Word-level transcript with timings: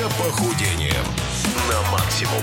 за 0.00 0.08
похудением 0.08 1.04
на 1.68 1.90
максимум. 1.90 2.42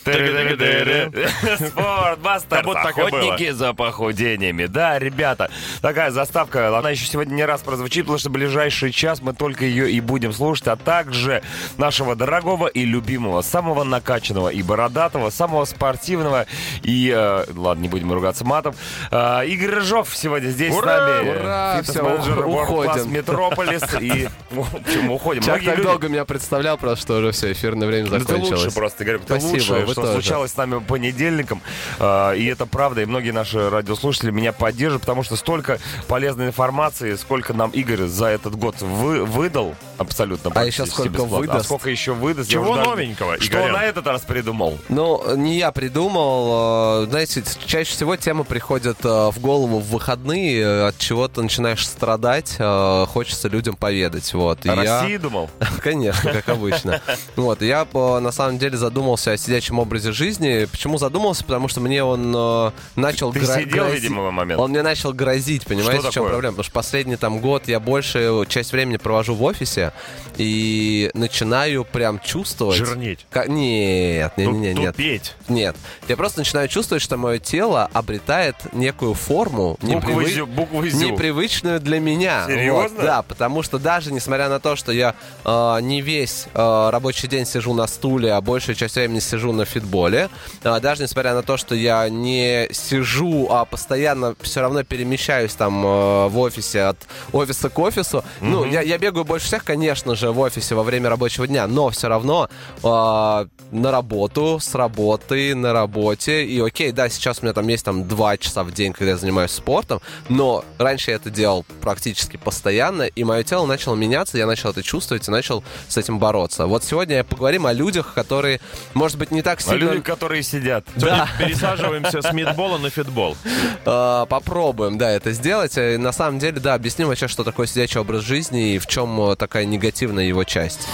Спортбастер. 1.68 2.62
вот. 2.64 2.76
Охотники 2.76 3.50
за 3.50 3.72
похудениями. 3.72 4.66
Да, 4.66 4.98
ребята, 4.98 5.50
такая 5.80 6.10
заставка, 6.10 6.76
она 6.76 6.90
еще 6.90 7.06
сегодня 7.06 7.34
не 7.34 7.44
раз 7.44 7.60
прозвучит, 7.60 8.02
потому 8.04 8.18
что 8.18 8.30
ближайший 8.30 8.92
час 8.92 9.20
мы 9.22 9.32
только 9.34 9.64
ее 9.64 9.90
и 9.90 10.00
будем 10.00 10.32
слушать, 10.32 10.68
а 10.68 10.76
также 10.76 11.42
нашего 11.78 12.16
дорогого 12.16 12.66
и 12.66 12.84
любимого, 12.84 13.42
самого 13.42 13.84
накачанного 13.84 14.48
и 14.48 14.62
бородатого, 14.62 15.30
самого 15.30 15.64
спортивного 15.64 16.46
и, 16.82 17.12
э, 17.14 17.44
ладно, 17.54 17.82
не 17.82 17.88
будем 17.88 18.12
ругаться 18.12 18.44
матом, 18.44 18.74
э, 19.10 19.46
Игорь 19.46 19.70
Рыжов 19.76 20.14
сегодня 20.14 20.48
здесь 20.48 20.74
Ура! 20.74 20.96
с 20.96 21.00
нами. 21.00 21.30
Ура! 21.30 21.82
Фитнес-менеджер 21.82 22.46
уходим. 22.46 23.12
Метрополис. 23.12 23.82
И, 24.00 24.28
ну, 24.50 24.64
почему 24.84 25.14
уходим? 25.14 25.42
Чак 25.42 25.64
так 25.64 25.76
люди- 25.76 25.86
долго 25.86 26.08
меня 26.08 26.24
представлял, 26.24 26.76
просто 26.78 27.02
что 27.02 27.18
уже 27.18 27.32
все, 27.32 27.52
эфирное 27.52 27.86
время 27.88 28.08
да 28.10 28.18
ты 28.18 28.24
закончилось. 28.24 28.64
лучше 28.64 28.74
просто, 28.74 29.04
Игорь, 29.04 29.18
ты 29.18 29.24
Спасибо, 29.24 29.72
лучше, 29.74 29.86
вы 29.90 29.94
что 29.94 30.02
тоже. 30.02 30.12
случалось 30.14 30.52
с 30.52 30.56
нами 30.56 30.74
по 30.74 30.80
понедельникам. 30.80 31.62
А, 31.98 32.32
И 32.32 32.44
это 32.46 32.66
правда, 32.66 33.02
и 33.02 33.04
многие 33.06 33.30
наши 33.30 33.70
радиослушатели 33.70 34.30
меня 34.30 34.52
поддерживают, 34.52 35.02
потому 35.02 35.22
что 35.22 35.36
столько 35.36 35.78
полезной 36.08 36.46
информации, 36.46 37.14
сколько 37.16 37.52
нам 37.54 37.70
Игорь 37.70 38.06
за 38.06 38.26
этот 38.26 38.56
год 38.56 38.80
вы, 38.80 39.24
выдал, 39.24 39.74
абсолютно 39.98 40.50
А 40.54 40.64
еще 40.64 40.86
сколько 40.86 41.10
бесплатно. 41.10 41.36
А 41.36 41.40
выдаст? 41.40 41.64
сколько 41.66 41.90
еще 41.90 42.12
выдаст? 42.12 42.50
Чего 42.50 42.76
даже- 42.76 42.90
новенького, 42.90 43.36
Что 43.40 43.46
Игорян? 43.58 43.72
на 43.72 43.84
этот 43.84 44.06
раз 44.06 44.22
придумал? 44.22 44.78
Ну, 44.88 45.36
не 45.36 45.58
я 45.58 45.70
придумал. 45.72 47.02
э, 47.04 47.06
Знаете, 47.10 47.42
чаще 47.66 47.90
всего 47.92 48.16
темы 48.16 48.44
приходят 48.44 48.98
э, 49.04 49.08
в 49.30 49.38
голову 49.40 49.78
в 49.80 49.88
выходные, 49.90 50.60
э, 50.60 50.86
от 50.88 50.98
чего 50.98 51.28
ты 51.28 51.42
начинаешь 51.42 51.86
страдать, 51.86 52.56
э, 52.58 53.06
хочется 53.08 53.48
людям 53.48 53.76
поведать. 53.76 54.32
Вот. 54.34 54.64
И 54.66 54.68
О 54.68 54.74
я- 54.82 55.00
России 55.02 55.16
думал? 55.16 55.50
Конечно, 55.82 56.32
как 56.32 56.48
обычно. 56.48 57.00
Вот, 57.36 57.62
я 57.62 57.86
э, 57.92 58.18
на 58.20 58.32
самом 58.32 58.58
деле 58.58 58.76
задумался 58.76 59.32
о 59.32 59.36
сидячем 59.36 59.79
образе 59.80 60.12
жизни. 60.12 60.66
Почему 60.70 60.98
задумался? 60.98 61.44
Потому 61.44 61.68
что 61.68 61.80
мне 61.80 62.02
он 62.04 62.32
э, 62.36 62.70
начал 62.96 63.32
Ты 63.32 63.40
гро- 63.40 63.60
сидел, 63.62 63.84
грози- 63.86 63.94
видимо, 63.94 64.28
в 64.28 64.30
момент. 64.32 64.60
Он 64.60 64.70
мне 64.70 64.82
начал 64.82 65.12
грозить, 65.12 65.64
понимаете, 65.66 66.00
Что 66.02 66.10
в 66.10 66.14
чем 66.14 66.22
такое? 66.22 66.30
проблема? 66.30 66.52
Потому 66.52 66.64
что 66.64 66.72
последний 66.72 67.16
там 67.16 67.40
год 67.40 67.66
я 67.68 67.80
большую 67.80 68.46
часть 68.46 68.72
времени 68.72 68.96
провожу 68.96 69.34
в 69.34 69.42
офисе 69.42 69.92
и 70.36 71.10
начинаю 71.14 71.84
прям 71.84 72.18
чувствовать... 72.20 72.76
Жирнеть. 72.76 73.26
Ка- 73.30 73.46
Нет, 73.46 74.32
не, 74.36 74.44
Ту- 74.44 74.52
не, 74.52 74.74
нет. 74.74 74.96
Тупеть. 74.96 75.34
Нет. 75.48 75.76
Я 76.08 76.16
просто 76.16 76.40
начинаю 76.40 76.68
чувствовать, 76.68 77.02
что 77.02 77.16
мое 77.16 77.38
тело 77.38 77.88
обретает 77.92 78.56
некую 78.72 79.14
форму, 79.14 79.76
Буквы 79.80 80.24
непривы- 80.24 80.46
буквы 80.46 80.90
непривычную 80.92 81.80
для 81.80 82.00
меня. 82.00 82.46
Серьезно? 82.46 82.96
Вот, 82.96 83.04
да, 83.04 83.22
потому 83.22 83.62
что 83.62 83.78
даже 83.78 84.12
несмотря 84.12 84.48
на 84.48 84.60
то, 84.60 84.76
что 84.76 84.92
я 84.92 85.14
э, 85.44 85.78
не 85.82 86.00
весь 86.00 86.46
э, 86.54 86.90
рабочий 86.90 87.28
день 87.28 87.46
сижу 87.46 87.74
на 87.74 87.86
стуле, 87.86 88.32
а 88.32 88.40
большую 88.40 88.74
часть 88.76 88.94
времени 88.96 89.20
сижу 89.20 89.52
на 89.52 89.64
фитболе, 89.70 90.28
э, 90.62 90.80
даже 90.80 91.02
несмотря 91.02 91.34
на 91.34 91.42
то, 91.42 91.56
что 91.56 91.74
я 91.74 92.08
не 92.08 92.68
сижу, 92.72 93.48
а 93.50 93.64
постоянно 93.64 94.34
все 94.40 94.60
равно 94.60 94.84
перемещаюсь 94.84 95.54
там 95.54 95.84
э, 95.84 96.28
в 96.28 96.38
офисе 96.38 96.82
от 96.82 96.98
офиса 97.32 97.68
к 97.68 97.78
офису, 97.78 98.24
ну, 98.40 98.64
я, 98.64 98.82
я 98.82 98.98
бегаю 98.98 99.24
больше 99.24 99.46
всех, 99.46 99.64
конечно 99.64 100.14
же, 100.14 100.30
в 100.30 100.40
офисе 100.40 100.74
во 100.74 100.82
время 100.82 101.08
рабочего 101.08 101.46
дня, 101.46 101.66
но 101.66 101.90
все 101.90 102.08
равно 102.08 102.48
э, 102.82 103.46
на 103.70 103.90
работу, 103.90 104.58
с 104.60 104.74
работы, 104.74 105.54
на 105.54 105.72
работе, 105.72 106.44
и 106.44 106.60
окей, 106.60 106.92
да, 106.92 107.08
сейчас 107.08 107.40
у 107.40 107.44
меня 107.44 107.52
там 107.52 107.66
есть 107.68 107.84
там 107.84 108.06
два 108.06 108.36
часа 108.36 108.64
в 108.64 108.72
день, 108.72 108.92
когда 108.92 109.12
я 109.12 109.16
занимаюсь 109.16 109.50
спортом, 109.50 110.00
но 110.28 110.64
раньше 110.78 111.10
я 111.10 111.16
это 111.16 111.30
делал 111.30 111.64
практически 111.80 112.36
постоянно, 112.36 113.02
и 113.02 113.24
мое 113.24 113.42
тело 113.42 113.66
начало 113.66 113.94
меняться, 113.94 114.38
я 114.38 114.46
начал 114.46 114.70
это 114.70 114.82
чувствовать 114.82 115.28
и 115.28 115.30
начал 115.30 115.62
с 115.88 115.96
этим 115.96 116.18
бороться. 116.18 116.66
Вот 116.66 116.84
сегодня 116.84 117.24
поговорим 117.24 117.66
о 117.66 117.72
людях, 117.72 118.14
которые, 118.14 118.60
может 118.94 119.18
быть, 119.18 119.30
не 119.30 119.42
так 119.42 119.59
А 119.66 119.70
сильно... 119.70 119.90
люди, 119.90 120.02
которые 120.02 120.42
сидят. 120.42 120.84
Сегодня 120.96 121.28
пересаживаемся 121.38 122.22
с 122.22 122.32
мидбола 122.32 122.78
на 122.78 122.90
фитбол. 122.90 123.36
Э, 123.84 124.26
попробуем, 124.28 124.98
да, 124.98 125.10
это 125.10 125.32
сделать. 125.32 125.76
И 125.76 125.96
на 125.96 126.12
самом 126.12 126.38
деле, 126.38 126.60
да, 126.60 126.74
объясним 126.74 127.08
вообще, 127.08 127.28
что 127.28 127.44
такое 127.44 127.66
сидячий 127.66 128.00
образ 128.00 128.22
жизни 128.22 128.74
и 128.74 128.78
в 128.78 128.86
чем 128.86 129.20
э, 129.30 129.36
такая 129.36 129.64
негативная 129.64 130.24
его 130.24 130.44
часть. 130.44 130.88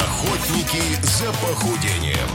Охотники 0.00 0.82
за 1.02 1.26
похудением 1.26 2.28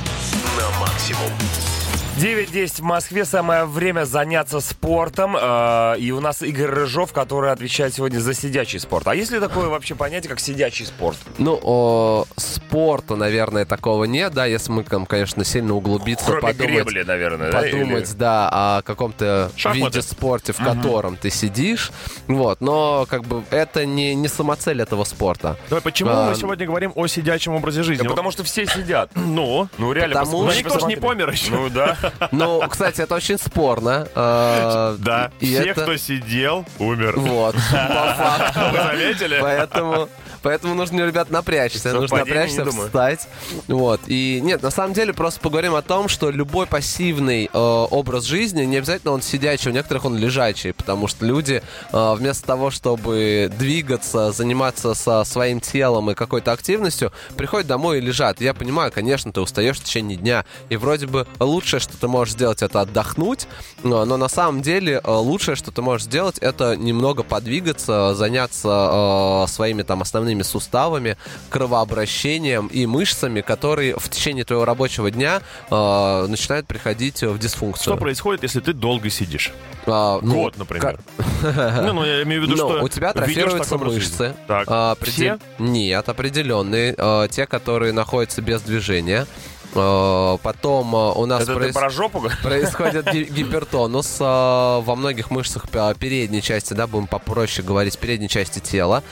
на 0.57 0.79
максимум. 0.79 1.76
9.10 2.17 2.81
в 2.81 2.83
Москве. 2.83 3.25
Самое 3.25 3.65
время 3.65 4.05
заняться 4.05 4.59
спортом. 4.59 5.35
Э, 5.39 5.95
И 5.99 6.11
у 6.11 6.19
нас 6.19 6.41
Игорь 6.41 6.65
Рыжов, 6.71 7.13
который 7.13 7.51
отвечает 7.51 7.93
сегодня 7.93 8.19
за 8.19 8.33
сидячий 8.33 8.79
спорт. 8.79 9.07
А 9.07 9.13
есть 9.15 9.31
ли 9.31 9.39
такое 9.39 9.67
вообще 9.67 9.93
понятие, 9.93 10.29
как 10.29 10.39
сидячий 10.39 10.85
спорт? 10.87 11.17
Ну, 11.37 11.59
о, 11.61 12.25
спорта, 12.35 13.15
наверное, 13.15 13.65
такого 13.65 14.05
нет, 14.05 14.33
да, 14.33 14.45
если 14.47 14.71
мы 14.71 14.83
там, 14.83 15.05
конечно, 15.05 15.43
сильно 15.43 15.75
углубиться, 15.75 16.25
Кроме 16.25 16.41
подумать, 16.53 16.73
гребли, 16.73 17.03
наверное, 17.03 17.51
да? 17.51 17.61
подумать, 17.61 18.09
Или- 18.09 18.17
да, 18.17 18.49
о 18.77 18.81
каком-то 18.81 19.51
Шахматы. 19.55 19.97
виде 19.97 20.01
спорта, 20.01 20.53
в 20.53 20.57
котором 20.57 21.17
ты 21.17 21.29
сидишь, 21.29 21.91
вот, 22.27 22.61
но 22.61 23.05
как 23.07 23.25
бы 23.25 23.43
это 23.51 23.85
не, 23.85 24.15
не 24.15 24.27
самоцель 24.27 24.81
этого 24.81 25.03
спорта. 25.03 25.55
Давай, 25.69 25.81
почему 25.83 26.09
А, 26.11 26.29
мы 26.29 26.35
сегодня 26.35 26.65
говорим 26.65 26.91
о 26.95 27.05
сидячем 27.07 27.53
образе 27.53 27.79
Да 27.79 27.83
жизни? 27.83 28.07
потому 28.07 28.31
что 28.31 28.43
все 28.43 28.65
сидят. 28.65 29.11
Ну, 29.15 29.69
Ну, 29.77 29.91
реально, 29.93 30.15
Потому 30.21 30.49
что- 30.49 30.59
никто 30.59 30.79
ж 30.79 30.83
не 30.83 30.95
помер 30.95 31.29
еще. 31.29 31.51
Ну, 31.51 31.69
да. 31.69 31.95
Ну, 32.31 32.61
кстати, 32.69 33.01
это 33.01 33.15
очень 33.15 33.37
спорно. 33.37 34.07
э, 34.15 34.95
Да, 34.99 35.31
все, 35.39 35.73
кто 35.73 35.97
сидел, 35.97 36.65
умер. 36.79 37.13
Вот, 37.19 37.55
по 37.55 37.59
факту. 37.61 38.59
Вы 38.71 38.77
заметили? 38.77 39.39
Поэтому, 39.41 40.09
поэтому 40.47 40.75
нужно, 40.75 41.05
ребят, 41.05 41.29
напрячься. 41.29 41.91
Нужно 41.91 42.19
напрячься, 42.19 42.63
встать. 42.63 43.27
Вот. 43.67 43.99
И 44.07 44.39
нет, 44.41 44.63
на 44.63 44.71
самом 44.71 44.93
деле 44.93 45.11
просто 45.11 45.41
поговорим 45.41 45.75
о 45.75 45.81
том, 45.81 46.07
что 46.07 46.29
любой 46.29 46.67
пассивный 46.67 47.49
э, 47.51 47.57
образ 47.57 48.23
жизни, 48.23 48.63
не 48.63 48.77
обязательно 48.77 49.11
он 49.11 49.21
сидячий, 49.21 49.71
у 49.71 49.73
некоторых 49.73 50.05
он 50.05 50.15
лежачий, 50.15 50.71
потому 50.71 51.09
что 51.09 51.25
люди 51.25 51.61
э, 51.91 52.13
вместо 52.15 52.47
того, 52.47 52.71
чтобы 52.71 53.51
двигаться, 53.59 54.31
заниматься 54.31 54.93
со 54.93 55.25
своим 55.25 55.59
телом 55.59 56.11
и 56.11 56.13
какой-то 56.13 56.53
активностью, 56.53 57.11
приходят 57.35 57.67
домой 57.67 57.97
и 57.97 58.01
лежат. 58.01 58.39
Я 58.39 58.53
понимаю, 58.53 58.89
конечно, 58.93 59.33
ты 59.33 59.41
устаешь 59.41 59.77
в 59.77 59.83
течение 59.83 60.17
дня, 60.17 60.45
и 60.69 60.77
вроде 60.77 61.07
бы 61.07 61.27
лучшее, 61.41 61.81
что 61.81 61.97
ты 61.97 62.07
можешь 62.07 62.35
сделать, 62.35 62.61
это 62.61 62.79
отдохнуть, 62.79 63.49
но, 63.83 64.05
но 64.05 64.15
на 64.15 64.29
самом 64.29 64.61
деле 64.61 65.01
э, 65.03 65.11
лучшее, 65.11 65.57
что 65.57 65.71
ты 65.71 65.81
можешь 65.81 66.05
сделать, 66.05 66.37
это 66.37 66.77
немного 66.77 67.23
подвигаться, 67.23 68.15
заняться 68.15 69.43
э, 69.43 69.51
своими 69.51 69.81
там 69.81 70.01
основными 70.01 70.36
суставами, 70.43 71.17
кровообращением 71.49 72.67
и 72.67 72.85
мышцами, 72.85 73.41
которые 73.41 73.95
в 73.97 74.09
течение 74.09 74.43
твоего 74.43 74.65
рабочего 74.65 75.11
дня 75.11 75.41
э, 75.69 76.25
начинают 76.27 76.67
приходить 76.67 77.21
в 77.23 77.37
дисфункцию. 77.37 77.93
Что 77.93 77.97
происходит, 77.97 78.43
если 78.43 78.59
ты 78.59 78.73
долго 78.73 79.09
сидишь? 79.09 79.51
А, 79.85 80.19
ну, 80.21 80.33
Год, 80.33 80.57
например. 80.57 80.99
Ну, 81.41 81.93
ну, 81.93 82.05
я 82.05 82.23
имею 82.23 82.41
в 82.41 82.45
виду, 82.45 82.55
Но 82.57 82.69
что 82.69 82.83
у 82.83 82.89
тебя 82.89 83.11
атрофируются 83.11 83.77
мышцы. 83.77 84.35
Так, 84.47 84.67
А, 84.69 84.95
все? 85.01 85.37
Нет, 85.59 86.09
определенные. 86.09 86.93
а, 86.97 87.27
те, 87.27 87.45
которые 87.45 87.93
находятся 87.93 88.41
без 88.41 88.61
движения. 88.61 89.27
А, 89.75 90.37
потом 90.37 90.95
а, 90.95 91.11
у 91.13 91.25
нас 91.25 91.43
Это 91.43 91.53
проис- 91.53 91.73
про 91.73 91.89
жопу? 91.89 92.23
происходит 92.43 93.11
ги- 93.11 93.23
гипертонус 93.25 94.17
а, 94.19 94.79
во 94.81 94.95
многих 94.95 95.31
мышцах 95.31 95.65
передней 95.99 96.41
части, 96.41 96.73
да, 96.73 96.87
будем 96.87 97.07
попроще 97.07 97.65
говорить, 97.67 97.97
передней 97.97 98.29
части 98.29 98.59
тела, 98.59 99.03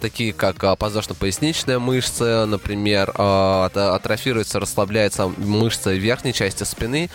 такие 0.00 0.32
как 0.32 0.56
подвздошно-поясничная 0.78 1.78
мышца, 1.78 2.44
например, 2.46 3.12
ат- 3.16 3.76
атрофируется, 3.76 4.60
расслабляется 4.60 5.28
мышца 5.36 5.92
верхней 5.92 6.32
части 6.32 6.64
спины, 6.64 7.10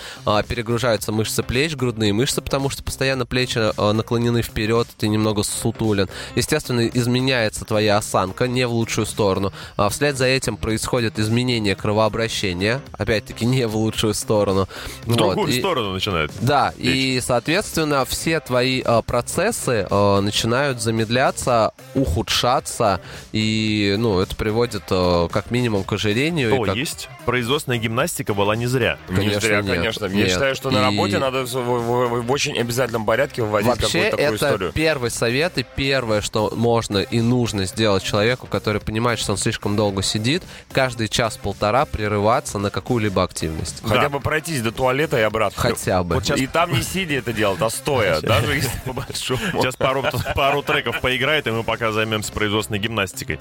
перегружаются 0.48 1.12
мышцы 1.12 1.44
плеч, 1.44 1.76
грудные 1.76 2.14
мышцы, 2.14 2.42
потому 2.42 2.70
что 2.70 2.84
постоянно 2.84 3.26
плечи 3.26 3.60
наклонены 3.94 4.42
вперед, 4.42 4.88
ты 4.98 5.08
немного 5.08 5.44
сутулен. 5.44 6.10
Естественно, 6.36 6.88
изменяется 6.88 7.66
твоя 7.66 7.98
осанка 7.98 8.48
не 8.48 8.66
в 8.66 8.72
лучшую 8.72 9.06
сторону. 9.06 9.52
Вслед 9.90 10.18
за 10.18 10.26
этим 10.26 10.58
происходит 10.58 11.20
изменение 11.20 11.76
кровообращения, 11.76 12.71
опять-таки 12.94 13.46
не 13.46 13.68
в 13.68 13.76
лучшую 13.76 14.14
сторону. 14.14 14.68
В 15.04 15.08
Вот, 15.08 15.18
другую 15.18 15.48
и- 15.54 15.60
сторону 15.60 15.94
начинает. 15.94 16.32
да, 16.42 16.74
и, 16.78 17.20
соответственно, 17.24 18.06
все 18.06 18.40
твои 18.40 18.82
э, 18.86 19.02
процессы 19.06 19.88
э, 19.90 20.20
начинают 20.22 20.82
замедляться, 20.82 21.74
ухудшаться, 21.96 23.02
и, 23.32 23.96
ну, 23.98 24.20
это 24.20 24.36
приводит 24.36 24.84
э, 24.90 25.28
как 25.32 25.52
минимум 25.52 25.84
к 25.84 25.94
ожирению. 25.94 26.52
То 26.56 26.64
как- 26.64 26.76
есть 26.76 27.10
производственная 27.26 27.78
гимнастика 27.80 28.34
была 28.34 28.56
не 28.56 28.68
зря. 28.68 28.98
Не 29.10 29.16
Конечно, 29.18 29.42
зря, 29.42 29.62
нет. 29.62 29.76
конечно. 29.76 30.06
Я 30.06 30.12
Нет. 30.16 30.30
считаю, 30.30 30.56
что 30.56 30.72
на 30.72 30.80
И- 30.80 30.82
работе 30.82 31.18
надо 31.20 31.46
в, 31.46 31.54
в- 31.54 32.22
в 32.22 32.32
очень 32.32 32.58
обязательном 32.58 33.06
порядке 33.06 33.42
вводить 33.44 33.70
Вообще, 33.70 33.86
какую-то 33.88 34.12
такую 34.18 34.28
это 34.36 34.46
историю. 34.46 34.72
первый 34.74 35.12
совет 35.12 35.58
и 35.58 35.66
первое, 35.76 36.22
что 36.22 36.52
можно 36.56 37.00
и 37.00 37.22
нужно 37.22 37.66
сделать 37.66 38.04
человеку, 38.04 38.48
который 38.48 38.82
понимает, 38.82 39.20
что 39.20 39.32
он 39.34 39.38
слишком 39.38 39.76
долго 39.76 40.02
сидит, 40.04 40.44
каждый 40.72 41.08
час-полтора 41.10 41.86
прерываться 41.86 42.58
на 42.62 42.70
какую-либо 42.70 43.24
активность. 43.24 43.82
Хотя 43.84 44.04
Да. 44.04 44.10
бы 44.10 44.20
пройтись 44.20 44.62
до 44.62 44.72
туалета 44.72 45.18
и 45.18 45.22
обратно. 45.22 45.62
Хотя 45.62 46.04
бы. 46.04 46.16
Вот 46.16 46.26
сейчас- 46.26 46.40
И 46.40 46.48
там 46.48 46.72
не 46.72 46.82
сидя 46.84 47.16
это 47.16 47.34
делать, 47.34 47.62
а 47.62 47.70
стоя, 47.70 48.22
даже 48.22 48.56
если 48.56 48.80
по 48.86 48.94
большому. 48.94 49.62
Сейчас 49.62 49.76
пару, 49.76 50.04
пару 50.36 50.62
треков 50.64 51.02
поиграет, 51.02 51.48
и 51.48 51.52
мы 51.52 51.64
пока 51.64 51.92
займемся 51.92 52.32
производственной 52.32 52.80
гимнастикой. 52.80 53.40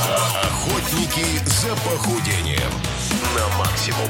Охотники 0.00 1.24
за 1.46 1.74
похудением 1.76 2.70
на 3.34 3.58
максимум. 3.58 4.08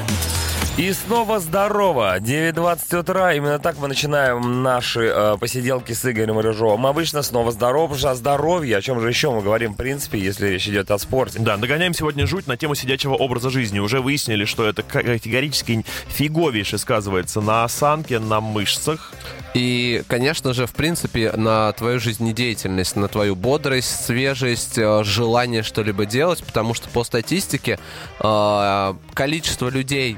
И 0.79 0.93
снова 0.93 1.41
здорово. 1.41 2.17
9.20 2.21 2.99
утра. 2.99 3.33
Именно 3.33 3.59
так 3.59 3.77
мы 3.79 3.89
начинаем 3.89 4.63
наши 4.63 5.11
э, 5.13 5.35
посиделки 5.37 5.91
с 5.91 6.09
Игорем 6.09 6.39
Рыжовым. 6.39 6.87
Обычно 6.87 7.21
снова 7.21 7.51
здорово, 7.51 7.87
потому 7.87 7.99
что 7.99 8.11
о 8.11 8.15
здоровье, 8.15 8.77
о 8.77 8.81
чем 8.81 9.01
же 9.01 9.09
еще 9.09 9.29
мы 9.29 9.41
говорим, 9.41 9.73
в 9.73 9.75
принципе, 9.75 10.19
если 10.19 10.47
речь 10.47 10.69
идет 10.69 10.89
о 10.89 10.97
спорте. 10.97 11.39
Да, 11.39 11.57
догоняем 11.57 11.93
сегодня 11.93 12.25
жуть 12.25 12.47
на 12.47 12.55
тему 12.55 12.75
сидячего 12.75 13.15
образа 13.15 13.49
жизни. 13.49 13.79
Уже 13.79 13.99
выяснили, 13.99 14.45
что 14.45 14.65
это 14.65 14.81
категорически 14.81 15.83
фиговейше 16.07 16.77
сказывается 16.77 17.41
на 17.41 17.65
осанке, 17.65 18.19
на 18.19 18.39
мышцах. 18.39 19.11
И, 19.53 20.03
конечно 20.07 20.53
же, 20.53 20.65
в 20.65 20.73
принципе, 20.73 21.31
на 21.31 21.73
твою 21.73 21.99
жизнедеятельность, 21.99 22.95
на 22.95 23.07
твою 23.07 23.35
бодрость, 23.35 24.05
свежесть, 24.05 24.77
э, 24.77 25.03
желание 25.03 25.63
что-либо 25.63 26.05
делать, 26.05 26.43
потому 26.43 26.73
что 26.73 26.87
по 26.89 27.03
статистике 27.03 27.79
э, 28.19 28.93
количество 29.13 29.69
людей, 29.69 30.17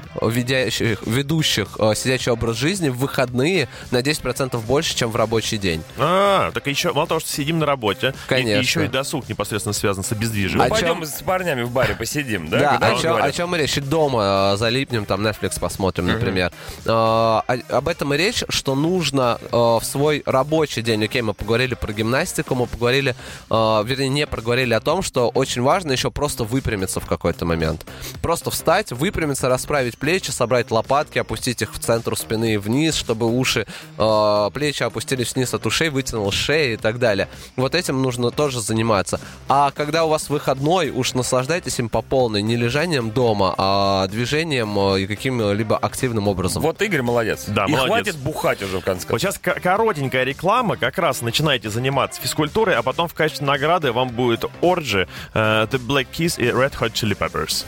ведящих, 0.52 1.02
ведущих 1.06 1.68
э, 1.78 1.94
сидячий 1.96 2.32
образ 2.32 2.56
жизни 2.56 2.88
в 2.90 2.98
выходные 2.98 3.68
на 3.90 3.98
10% 4.00 4.58
больше, 4.60 4.94
чем 4.94 5.10
в 5.10 5.16
рабочий 5.16 5.58
день. 5.58 5.82
А, 5.98 6.50
так 6.52 6.66
еще, 6.66 6.92
мало 6.92 7.06
того, 7.06 7.20
что 7.20 7.30
сидим 7.30 7.58
на 7.58 7.66
работе, 7.66 8.08
и- 8.08 8.28
Конечно. 8.28 8.60
еще 8.60 8.84
и 8.84 8.88
досуг 8.88 9.28
непосредственно 9.28 9.72
связан 9.72 10.04
с 10.04 10.12
обездвиживанием. 10.12 10.68
Ну, 10.68 10.74
О 10.74 10.78
пойдем 10.78 10.94
чем- 11.00 11.06
с 11.06 11.22
парнями 11.22 11.62
в 11.62 11.70
баре 11.70 11.94
посидим, 11.94 12.48
да? 12.48 12.58
Да, 12.58 12.70
когда 12.72 12.86
о 12.88 12.98
чем, 13.00 13.16
о 13.16 13.32
чем 13.32 13.48
мы 13.50 13.58
речь? 13.58 13.76
И 13.76 13.80
дома 13.80 14.52
э, 14.54 14.56
залипнем, 14.58 15.04
там 15.06 15.26
Netflix 15.26 15.58
посмотрим, 15.58 16.06
например. 16.06 16.52
Э, 16.84 16.90
о- 16.90 17.44
об 17.70 17.88
этом 17.88 18.12
и 18.14 18.16
речь, 18.16 18.44
что 18.48 18.74
нужно 18.74 19.38
э, 19.40 19.46
в 19.56 19.82
свой 19.84 20.22
рабочий 20.26 20.82
день, 20.82 21.04
окей, 21.04 21.22
мы 21.22 21.34
поговорили 21.34 21.74
про 21.74 21.92
гимнастику, 21.92 22.54
мы 22.54 22.66
поговорили, 22.66 23.14
э, 23.50 23.54
вернее, 23.84 24.08
не 24.08 24.26
проговорили 24.26 24.74
о 24.74 24.80
том, 24.80 25.02
что 25.02 25.28
очень 25.28 25.62
важно 25.62 25.92
еще 25.92 26.10
просто 26.10 26.44
выпрямиться 26.44 27.00
в 27.00 27.06
какой-то 27.06 27.44
момент. 27.46 27.86
Просто 28.20 28.50
встать, 28.50 28.92
выпрямиться, 28.92 29.48
расправить 29.48 29.98
плечи, 29.98 30.30
собрать 30.42 30.72
лопатки, 30.72 31.20
опустить 31.20 31.62
их 31.62 31.72
в 31.72 31.78
центр 31.78 32.16
спины 32.16 32.54
и 32.54 32.56
вниз, 32.56 32.96
чтобы 32.96 33.26
уши, 33.26 33.64
э, 33.96 34.50
плечи 34.52 34.82
опустились 34.82 35.36
вниз 35.36 35.54
от 35.54 35.64
ушей, 35.66 35.88
вытянул 35.88 36.32
шею 36.32 36.74
и 36.74 36.76
так 36.76 36.98
далее. 36.98 37.28
Вот 37.54 37.76
этим 37.76 38.02
нужно 38.02 38.32
тоже 38.32 38.60
заниматься. 38.60 39.20
А 39.48 39.70
когда 39.70 40.04
у 40.04 40.08
вас 40.08 40.28
выходной, 40.30 40.90
уж 40.90 41.14
наслаждайтесь 41.14 41.78
им 41.78 41.88
по 41.88 42.02
полной, 42.02 42.42
не 42.42 42.56
лежанием 42.56 43.12
дома, 43.12 43.54
а 43.56 44.08
движением 44.08 44.76
э, 44.76 45.02
и 45.02 45.06
каким-либо 45.06 45.76
активным 45.76 46.26
образом. 46.26 46.60
Вот 46.60 46.82
Игорь 46.82 47.02
молодец. 47.02 47.44
Да, 47.46 47.66
И 47.66 47.70
молодец. 47.70 47.86
хватит 47.86 48.16
бухать 48.16 48.62
уже 48.64 48.80
в 48.80 48.84
конце 48.84 49.06
Вот 49.08 49.20
концов. 49.20 49.20
сейчас 49.20 49.38
ко- 49.38 49.60
коротенькая 49.60 50.24
реклама, 50.24 50.76
как 50.76 50.98
раз 50.98 51.20
начинаете 51.22 51.70
заниматься 51.70 52.20
физкультурой, 52.20 52.74
а 52.74 52.82
потом 52.82 53.06
в 53.06 53.14
качестве 53.14 53.46
награды 53.46 53.92
вам 53.92 54.08
будет 54.08 54.44
Орджи, 54.60 55.06
э, 55.34 55.38
The 55.70 55.78
Black 55.86 56.08
Keys 56.12 56.40
и 56.42 56.46
Red 56.50 56.72
Hot 56.80 56.92
Chili 56.94 57.16
Peppers. 57.16 57.64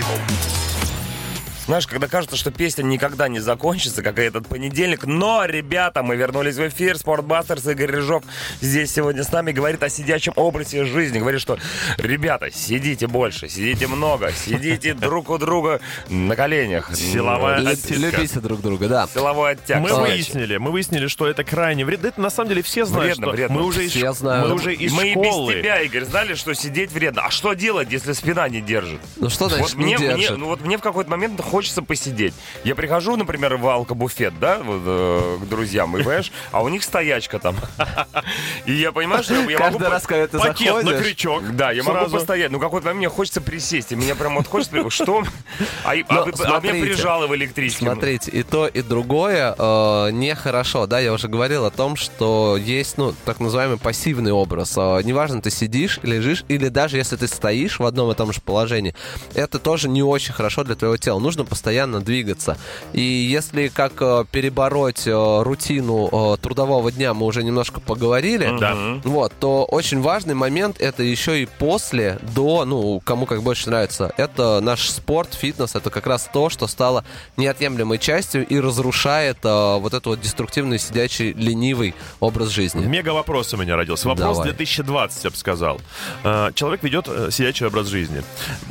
На 0.00 0.06
максимум. 0.06 0.37
Знаешь, 1.68 1.86
когда 1.86 2.08
кажется, 2.08 2.34
что 2.36 2.50
песня 2.50 2.82
никогда 2.82 3.28
не 3.28 3.40
закончится, 3.40 4.02
как 4.02 4.18
и 4.18 4.22
этот 4.22 4.46
понедельник. 4.46 5.04
Но, 5.04 5.44
ребята, 5.44 6.02
мы 6.02 6.16
вернулись 6.16 6.54
в 6.56 6.66
эфир. 6.66 6.96
Спортбастерс 6.96 7.66
Игорь 7.66 7.90
Рыжов 7.90 8.24
здесь 8.62 8.90
сегодня 8.90 9.22
с 9.22 9.30
нами 9.32 9.52
говорит 9.52 9.82
о 9.82 9.90
сидячем 9.90 10.32
образе 10.36 10.86
жизни. 10.86 11.18
Говорит, 11.18 11.42
что, 11.42 11.58
ребята, 11.98 12.50
сидите 12.50 13.06
больше, 13.06 13.50
сидите 13.50 13.86
много, 13.86 14.32
сидите 14.32 14.94
друг 14.94 15.28
у 15.28 15.36
друга 15.36 15.80
на 16.08 16.34
коленях. 16.36 16.96
Силовая. 16.96 17.58
Любите 17.60 18.40
друг 18.40 18.62
друга, 18.62 18.88
да. 18.88 19.06
Силовой 19.12 19.50
оттяг. 19.52 19.80
Мы 19.82 19.94
выяснили, 19.94 20.56
мы 20.56 20.70
выяснили, 20.70 21.06
что 21.06 21.26
это 21.26 21.44
крайне 21.44 21.84
вредно. 21.84 22.06
Это 22.06 22.20
на 22.22 22.30
самом 22.30 22.48
деле 22.48 22.62
все 22.62 22.86
знают, 22.86 23.18
Вредно, 23.18 23.26
что 23.26 23.32
вредно. 23.36 23.56
мы 23.58 23.64
уже 23.66 23.84
из, 23.84 23.90
Все 23.90 24.14
знают. 24.14 24.48
мы 24.48 24.54
уже 24.54 24.72
из 24.74 24.90
Мы 24.94 25.08
и 25.10 25.14
без 25.14 25.20
школы. 25.26 25.52
тебя, 25.56 25.82
Игорь, 25.82 26.04
знали, 26.04 26.32
что 26.32 26.54
сидеть 26.54 26.92
вредно. 26.92 27.26
А 27.26 27.30
что 27.30 27.52
делать, 27.52 27.92
если 27.92 28.14
спина 28.14 28.48
не 28.48 28.62
держит? 28.62 29.00
Ну 29.18 29.28
что 29.28 29.50
значит 29.50 29.74
Вот 29.74 29.82
мне, 29.84 29.96
не 29.96 29.98
мне- 29.98 30.16
держит? 30.16 30.38
ну 30.38 30.46
вот 30.46 30.62
мне 30.62 30.78
в 30.78 30.80
какой-то 30.80 31.10
момент 31.10 31.38
хочется 31.58 31.82
посидеть. 31.82 32.34
Я 32.62 32.76
прихожу, 32.76 33.16
например, 33.16 33.56
в 33.56 33.66
алкобуфет, 33.66 34.38
да, 34.38 34.58
вот, 34.62 34.80
э, 34.84 35.38
к 35.42 35.48
друзьям, 35.48 35.96
и 35.96 36.02
понимаешь, 36.04 36.30
а 36.52 36.62
у 36.62 36.68
них 36.68 36.84
стоячка 36.84 37.40
там. 37.40 37.56
И 38.64 38.74
я 38.74 38.92
понимаю, 38.92 39.24
что 39.24 39.34
я 39.34 39.40
могу... 39.40 39.56
Каждый 39.56 39.88
раз, 39.88 40.06
когда 40.06 40.28
ты 40.28 40.38
Пакет 40.38 40.84
на 40.84 40.92
крючок. 40.92 41.56
Да, 41.56 41.72
я 41.72 41.82
могу 41.82 42.10
постоять, 42.10 42.52
но 42.52 42.60
какой-то 42.60 42.86
момент 42.86 42.98
мне 42.98 43.08
хочется 43.08 43.40
присесть, 43.40 43.90
и 43.90 43.96
меня 43.96 44.14
прям 44.14 44.36
вот 44.36 44.46
хочется... 44.46 44.88
Что? 44.88 45.24
А, 45.84 45.94
а 45.94 45.94
а 45.94 46.60
меня 46.60 46.80
прижало 46.80 47.26
в 47.26 47.34
электричке. 47.34 47.86
Смотрите, 47.86 48.30
и 48.30 48.44
то, 48.44 48.68
и 48.68 48.82
другое 48.82 49.52
э, 49.58 50.10
нехорошо. 50.12 50.86
Да, 50.86 51.00
я 51.00 51.12
уже 51.12 51.26
говорил 51.26 51.64
о 51.64 51.72
том, 51.72 51.96
что 51.96 52.56
есть, 52.56 52.98
ну, 52.98 53.14
так 53.24 53.40
называемый 53.40 53.78
пассивный 53.78 54.30
образ. 54.30 54.74
Э, 54.76 55.00
неважно, 55.02 55.42
ты 55.42 55.50
сидишь, 55.50 55.98
лежишь, 56.04 56.44
или 56.46 56.68
даже 56.68 56.98
если 56.98 57.16
ты 57.16 57.26
стоишь 57.26 57.80
в 57.80 57.84
одном 57.84 58.12
и 58.12 58.14
том 58.14 58.32
же 58.32 58.40
положении, 58.40 58.94
это 59.34 59.58
тоже 59.58 59.88
не 59.88 60.04
очень 60.04 60.32
хорошо 60.32 60.62
для 60.62 60.76
твоего 60.76 60.96
тела. 60.96 61.18
Нужно 61.18 61.47
постоянно 61.48 62.00
двигаться. 62.00 62.56
И 62.92 63.00
если 63.00 63.68
как 63.68 63.92
э, 64.00 64.24
перебороть 64.30 65.06
э, 65.06 65.42
рутину 65.42 66.34
э, 66.34 66.36
трудового 66.40 66.92
дня, 66.92 67.14
мы 67.14 67.26
уже 67.26 67.42
немножко 67.42 67.80
поговорили. 67.80 68.56
Да. 68.58 68.76
Вот, 69.04 69.32
то 69.40 69.64
очень 69.64 70.00
важный 70.00 70.34
момент 70.34 70.80
это 70.80 71.02
еще 71.02 71.42
и 71.42 71.46
после, 71.46 72.18
до, 72.34 72.64
ну, 72.64 73.00
кому 73.04 73.26
как 73.26 73.42
больше 73.42 73.70
нравится. 73.70 74.12
Это 74.16 74.60
наш 74.60 74.88
спорт, 74.90 75.34
фитнес, 75.34 75.74
это 75.74 75.90
как 75.90 76.06
раз 76.06 76.28
то, 76.32 76.50
что 76.50 76.66
стало 76.66 77.04
неотъемлемой 77.36 77.98
частью 77.98 78.46
и 78.46 78.60
разрушает 78.60 79.38
вот 79.42 79.88
этот 79.88 80.06
вот 80.06 80.20
деструктивный, 80.20 80.78
сидячий, 80.78 81.32
ленивый 81.32 81.94
образ 82.20 82.48
жизни. 82.48 82.84
Мега 82.84 83.10
вопрос 83.10 83.52
у 83.54 83.56
меня 83.56 83.76
родился. 83.76 84.08
Вопрос 84.08 84.38
Давай. 84.38 84.52
2020, 84.52 85.24
я 85.24 85.30
бы 85.30 85.36
сказал. 85.36 85.80
Человек 86.54 86.82
ведет 86.82 87.08
сидячий 87.32 87.66
образ 87.66 87.86
жизни. 87.86 88.22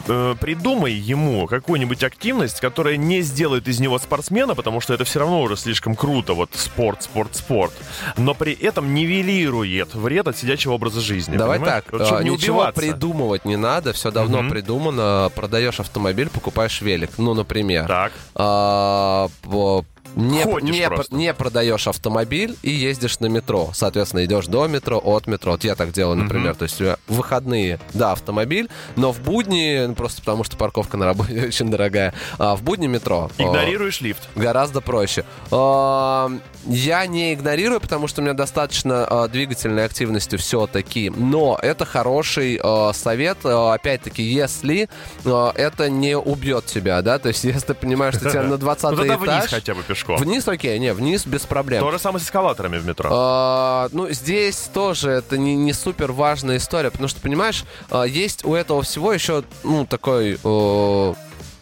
Придумай 0.05 0.93
ему 0.93 1.47
какую-нибудь 1.47 2.03
активность, 2.03 2.59
которая 2.67 2.97
не 2.97 3.21
сделает 3.21 3.65
из 3.69 3.79
него 3.79 3.97
спортсмена, 3.97 4.53
потому 4.53 4.81
что 4.81 4.93
это 4.93 5.05
все 5.05 5.19
равно 5.19 5.41
уже 5.41 5.55
слишком 5.55 5.95
круто. 5.95 6.33
Вот 6.33 6.49
спорт, 6.53 7.01
спорт, 7.03 7.33
спорт. 7.35 7.71
Но 8.17 8.33
при 8.33 8.51
этом 8.53 8.93
нивелирует 8.93 9.95
вред 9.95 10.27
от 10.27 10.37
сидячего 10.37 10.73
образа 10.73 10.99
жизни. 10.99 11.37
Давай 11.37 11.59
понимаешь? 11.59 11.83
так, 11.85 11.93
Вот 11.93 12.19
э, 12.19 12.23
не 12.25 12.31
ничего 12.31 12.57
убиваться. 12.57 12.81
придумывать 12.81 13.45
не 13.45 13.55
надо, 13.55 13.93
все 13.93 14.11
давно 14.11 14.39
Мгм. 14.41 14.49
придумано. 14.51 15.31
Продаешь 15.33 15.79
автомобиль, 15.79 16.29
покупаешь 16.29 16.81
велик. 16.81 17.11
Ну, 17.17 17.33
например. 17.33 17.87
Так. 17.87 18.11
А, 18.35 19.29
по- 19.43 19.85
не, 20.17 20.43
Ходишь 20.43 20.75
не, 20.75 20.87
просто. 20.87 21.15
не 21.15 21.33
продаешь 21.33 21.87
автомобиль 21.87 22.55
и 22.63 22.71
ездишь 22.71 23.19
на 23.19 23.27
метро. 23.27 23.69
Соответственно, 23.73 24.25
идешь 24.25 24.47
до 24.47 24.67
метро, 24.67 24.99
от 25.03 25.27
метро. 25.27 25.51
Вот 25.53 25.63
я 25.63 25.75
так 25.75 25.91
делаю, 25.91 26.17
например. 26.17 26.55
То 26.55 26.63
есть 26.63 26.75
у 26.75 26.77
тебя 26.83 26.97
в 27.07 27.15
выходные, 27.17 27.79
да, 27.93 28.13
автомобиль, 28.13 28.69
но 28.95 29.11
в 29.11 29.19
будни, 29.21 29.85
ну, 29.87 29.95
просто 29.95 30.21
потому 30.21 30.43
что 30.43 30.57
парковка 30.57 30.97
на 30.97 31.05
работе 31.05 31.43
очень 31.47 31.69
дорогая, 31.69 32.13
а 32.37 32.55
в 32.55 32.63
будни 32.63 32.87
метро. 32.87 33.29
А, 33.37 33.43
Игнорируешь 33.43 34.01
лифт. 34.01 34.27
Гораздо 34.35 34.81
проще. 34.81 35.23
А, 35.51 36.31
Я 36.65 37.05
не 37.05 37.33
игнорирую, 37.33 37.79
потому 37.81 38.07
что 38.07 38.21
у 38.21 38.23
меня 38.23 38.33
достаточно 38.33 39.05
а, 39.05 39.27
двигательной 39.27 39.85
активности 39.85 40.35
все-таки. 40.37 41.09
Но 41.15 41.59
это 41.61 41.85
хороший 41.85 42.59
а, 42.63 42.91
совет. 42.93 43.37
Опять-таки, 43.45 44.23
если 44.23 44.89
а, 45.25 45.51
это 45.55 45.89
не 45.89 46.17
убьет 46.17 46.65
тебя, 46.65 47.01
да, 47.01 47.19
то 47.19 47.27
есть 47.29 47.43
если 47.43 47.67
ты 47.67 47.73
понимаешь, 47.73 48.15
что 48.15 48.29
тебе 48.29 48.41
на 48.43 48.57
20 48.67 48.91
Ну 48.91 49.05
этаж... 49.25 49.49
хотя 49.49 49.75
бы 49.75 49.83
пешком. 49.83 50.06
Вниз, 50.15 50.47
окей, 50.47 50.79
не, 50.79 50.93
вниз 50.93 51.25
без 51.25 51.41
проблем. 51.41 51.83
То 51.83 51.91
же 51.91 51.99
самое 51.99 52.23
с 52.23 52.27
эскалаторами 52.27 52.77
в 52.77 52.85
метро. 52.85 53.09
А, 53.11 53.89
ну, 53.91 54.09
здесь 54.09 54.69
тоже 54.73 55.11
это 55.11 55.37
не, 55.37 55.55
не 55.55 55.73
супер 55.73 56.11
важная 56.11 56.57
история, 56.57 56.89
потому 56.91 57.09
что, 57.09 57.19
понимаешь, 57.21 57.65
а, 57.89 58.03
есть 58.03 58.45
у 58.45 58.53
этого 58.55 58.81
всего 58.81 59.11
еще, 59.13 59.43
ну, 59.63 59.85
такой... 59.85 60.39
э, 60.41 61.13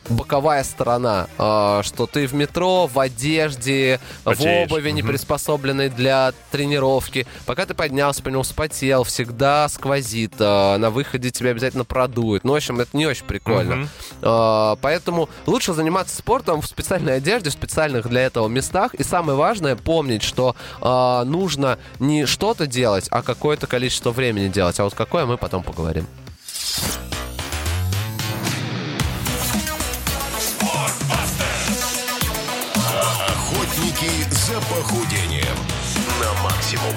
боковая 0.10 0.64
сторона, 0.64 1.28
а, 1.38 1.82
что 1.84 2.06
ты 2.08 2.28
в 2.28 2.34
метро, 2.34 2.88
в 2.88 3.00
одежде, 3.00 4.00
Потеешь. 4.24 4.70
в 4.70 4.74
обуви, 4.74 4.92
не 4.92 5.04
приспособленной 5.04 5.90
для 5.90 6.34
тренировки. 6.52 7.28
Пока 7.46 7.66
ты 7.66 7.74
поднялся, 7.74 8.22
понял, 8.22 8.44
вспотел, 8.44 9.04
всегда 9.04 9.68
сквозит, 9.70 10.34
а, 10.40 10.78
на 10.78 10.90
выходе 10.90 11.32
тебя 11.32 11.52
обязательно 11.52 11.86
продует. 11.86 12.44
Ну, 12.44 12.54
в 12.54 12.56
общем, 12.56 12.80
это 12.80 12.96
не 12.96 13.06
очень 13.06 13.26
прикольно. 13.26 13.88
А, 14.22 14.78
Поэтому 14.82 15.30
лучше 15.46 15.74
заниматься 15.74 16.16
спортом 16.16 16.62
в 16.62 16.68
специальной 16.68 17.18
одежде, 17.18 17.50
в 17.50 17.54
специальных 17.54 18.08
для 18.08 18.22
этого 18.22 18.48
местах. 18.48 18.94
И 18.96 19.04
самое 19.04 19.38
важное 19.38 19.76
помнить, 19.76 20.24
что 20.24 20.56
нужно 20.82 21.78
не 22.00 22.26
что-то 22.26 22.68
делать, 22.68 23.08
а 23.10 23.22
какое-то 23.22 23.68
количество 23.68 24.12
времени 24.12 24.48
делать. 24.48 24.80
А 24.80 24.84
вот 24.84 24.94
какое 24.94 25.26
мы 25.26 25.38
потом 25.38 25.64
поговорим. 25.64 26.08
Максимум. 36.66 36.94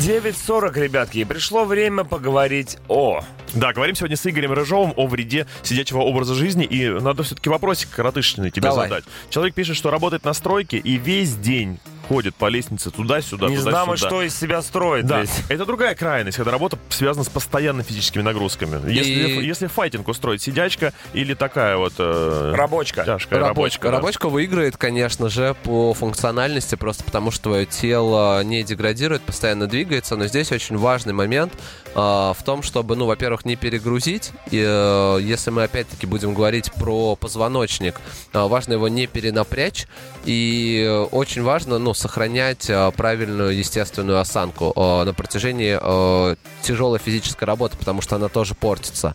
9.40, 0.00 0.80
ребятки, 0.80 1.18
и 1.18 1.24
пришло 1.24 1.64
время 1.64 2.04
поговорить 2.04 2.78
о... 2.88 3.20
Да, 3.54 3.72
говорим 3.72 3.94
сегодня 3.94 4.16
с 4.16 4.26
Игорем 4.26 4.52
Рыжовым 4.52 4.92
о 4.96 5.06
вреде 5.06 5.46
сидячего 5.62 6.00
образа 6.00 6.34
жизни. 6.34 6.64
И 6.64 6.88
надо 6.88 7.22
все-таки 7.22 7.48
вопросик 7.48 7.90
коротышный 7.90 8.50
тебе 8.50 8.68
Давай. 8.68 8.88
задать. 8.88 9.04
Человек 9.30 9.54
пишет, 9.54 9.76
что 9.76 9.90
работает 9.90 10.24
на 10.24 10.32
стройке 10.32 10.78
и 10.78 10.96
весь 10.96 11.34
день 11.36 11.78
ходит 12.08 12.34
по 12.34 12.48
лестнице 12.48 12.90
туда-сюда, 12.90 13.48
Не 13.48 13.56
туда-сюда. 13.56 13.70
знамо, 13.70 13.96
что 13.96 14.22
из 14.22 14.38
себя 14.38 14.62
строит 14.62 15.06
Да, 15.06 15.20
весь. 15.22 15.30
это 15.48 15.64
другая 15.66 15.94
крайность, 15.94 16.36
когда 16.36 16.50
работа 16.52 16.78
связана 16.90 17.24
с 17.24 17.28
постоянными 17.28 17.84
физическими 17.84 18.22
нагрузками. 18.22 18.90
Если, 18.90 19.10
И- 19.10 19.46
если 19.46 19.66
файтинг 19.66 20.08
устроить 20.08 20.42
сидячка 20.42 20.92
или 21.12 21.34
такая 21.34 21.76
вот... 21.76 21.94
э, 21.98 22.52
Рабочка. 22.56 23.04
Тяжкая 23.04 23.40
Рабочка. 23.40 23.48
рабочка. 23.48 23.88
да. 23.88 23.96
Рабочка 23.96 24.28
выиграет, 24.28 24.76
конечно 24.76 25.28
же, 25.28 25.54
по 25.64 25.94
функциональности, 25.94 26.74
просто 26.74 27.04
потому 27.04 27.30
что 27.30 27.44
твое 27.44 27.66
тело 27.66 28.42
не 28.44 28.62
деградирует, 28.62 29.22
постоянно 29.22 29.66
двигается. 29.66 30.16
Но 30.16 30.26
здесь 30.26 30.52
очень 30.52 30.76
важный 30.76 31.12
момент 31.12 31.52
в 31.94 32.36
том, 32.44 32.62
чтобы, 32.62 32.96
ну, 32.96 33.06
во-первых, 33.06 33.44
не 33.44 33.56
перегрузить. 33.56 34.32
И, 34.50 34.62
э, 34.64 35.18
если 35.20 35.50
мы 35.50 35.64
опять-таки 35.64 36.06
будем 36.06 36.34
говорить 36.34 36.72
про 36.72 37.16
позвоночник, 37.16 38.00
э, 38.32 38.46
важно 38.46 38.74
его 38.74 38.88
не 38.88 39.06
перенапрячь. 39.06 39.86
И 40.24 41.06
очень 41.10 41.42
важно, 41.42 41.78
ну, 41.78 41.94
сохранять 41.94 42.68
э, 42.68 42.92
правильную 42.96 43.56
естественную 43.56 44.20
осанку 44.20 44.72
э, 44.76 45.04
на 45.04 45.14
протяжении 45.14 45.78
э, 45.80 46.36
тяжелой 46.62 46.98
физической 46.98 47.44
работы, 47.44 47.76
потому 47.76 48.02
что 48.02 48.16
она 48.16 48.28
тоже 48.28 48.54
портится. 48.54 49.14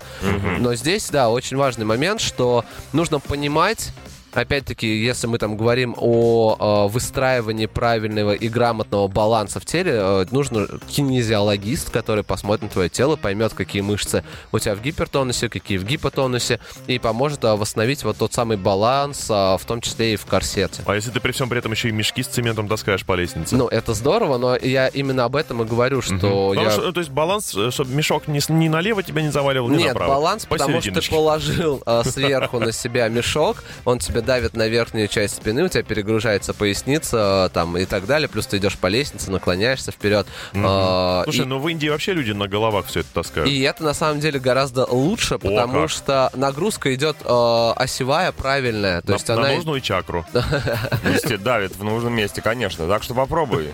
Но 0.59 0.75
здесь, 0.75 1.09
да, 1.09 1.29
очень 1.29 1.57
важный 1.57 1.85
момент, 1.85 2.21
что 2.21 2.65
нужно 2.91 3.19
понимать, 3.19 3.91
Опять-таки, 4.33 4.87
если 4.87 5.27
мы 5.27 5.37
там 5.37 5.55
говорим 5.55 5.95
о 5.97 6.87
э, 6.87 6.91
выстраивании 6.91 7.67
правильного 7.67 8.33
и 8.33 8.49
грамотного 8.49 9.07
баланса 9.07 9.59
в 9.59 9.65
теле, 9.65 9.91
э, 9.95 10.25
нужен 10.31 10.81
кинезиологист, 10.87 11.91
который 11.91 12.23
посмотрит 12.23 12.63
на 12.63 12.69
твое 12.69 12.89
тело, 12.89 13.15
поймет, 13.15 13.53
какие 13.53 13.81
мышцы 13.81 14.23
у 14.51 14.59
тебя 14.59 14.75
в 14.75 14.81
гипертонусе, 14.81 15.49
какие 15.49 15.77
в 15.77 15.85
гипотонусе, 15.85 16.59
и 16.87 16.97
поможет 16.97 17.43
э, 17.43 17.55
восстановить 17.55 18.03
вот 18.03 18.17
тот 18.17 18.33
самый 18.33 18.57
баланс, 18.57 19.29
э, 19.29 19.33
в 19.33 19.61
том 19.67 19.81
числе 19.81 20.13
и 20.13 20.15
в 20.15 20.25
корсете. 20.25 20.81
А 20.85 20.95
если 20.95 21.11
ты 21.11 21.19
при 21.19 21.31
всем 21.31 21.47
при 21.47 21.59
этом 21.59 21.71
еще 21.71 21.89
и 21.89 21.91
мешки 21.91 22.23
с 22.23 22.27
цементом 22.27 22.67
таскаешь 22.67 23.05
по 23.05 23.13
лестнице? 23.13 23.55
Ну, 23.55 23.67
это 23.67 23.93
здорово, 23.93 24.37
но 24.37 24.55
я 24.55 24.87
именно 24.87 25.25
об 25.25 25.35
этом 25.35 25.61
и 25.61 25.65
говорю, 25.65 26.01
что 26.01 26.15
Потому 26.15 26.53
я... 26.55 26.71
что, 26.71 26.91
то 26.91 26.99
есть 26.99 27.11
баланс, 27.11 27.53
э, 27.55 27.69
чтобы 27.69 27.93
мешок 27.93 28.27
не, 28.27 28.39
ни 28.49 28.67
налево 28.67 29.03
тебя 29.03 29.21
не 29.21 29.29
заваливал, 29.29 29.69
ни 29.69 29.77
Нет, 29.77 29.93
направо. 29.93 30.15
баланс, 30.15 30.45
потому 30.47 30.81
что 30.81 30.91
ты 30.91 31.09
положил 31.09 31.83
э, 31.85 32.01
сверху 32.03 32.59
на 32.59 32.71
себя 32.71 33.07
мешок, 33.09 33.63
он 33.85 33.99
тебе 33.99 34.22
давит 34.23 34.55
на 34.55 34.67
верхнюю 34.67 35.07
часть 35.07 35.35
спины, 35.35 35.63
у 35.63 35.67
тебя 35.67 35.83
перегружается 35.83 36.53
поясница 36.53 37.49
там 37.53 37.77
и 37.77 37.85
так 37.85 38.05
далее, 38.05 38.27
плюс 38.27 38.47
ты 38.47 38.57
идешь 38.57 38.77
по 38.77 38.87
лестнице, 38.87 39.31
наклоняешься 39.31 39.91
вперед. 39.91 40.25
э, 40.53 41.21
Слушай, 41.25 41.41
и- 41.41 41.45
ну 41.45 41.59
в 41.59 41.67
Индии 41.69 41.89
вообще 41.89 42.13
люди 42.13 42.31
на 42.31 42.47
головах 42.47 42.87
все 42.87 43.01
это 43.01 43.09
таскают. 43.13 43.49
и 43.49 43.61
это 43.61 43.83
на 43.83 43.93
самом 43.93 44.19
деле 44.19 44.39
гораздо 44.39 44.85
лучше, 44.85 45.37
потому 45.39 45.81
как. 45.83 45.89
что 45.89 46.29
нагрузка 46.35 46.93
идет 46.95 47.17
э, 47.23 47.71
осевая, 47.75 48.31
правильная. 48.31 49.01
То 49.01 49.09
на, 49.09 49.13
есть 49.15 49.27
на 49.27 49.33
она. 49.35 49.53
нужную 49.53 49.81
чакру. 49.81 50.25
Если 51.03 51.35
давит 51.37 51.75
в 51.75 51.83
нужном 51.83 52.13
месте, 52.13 52.41
конечно. 52.41 52.87
Так 52.87 53.03
что 53.03 53.13
попробуй 53.13 53.73